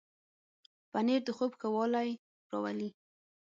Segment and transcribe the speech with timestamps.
[0.91, 2.09] پنېر د خوب ښه والی
[2.51, 2.89] راولي.